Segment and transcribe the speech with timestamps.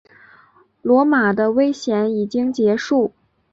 [0.81, 3.13] 罗马的危险已经结束。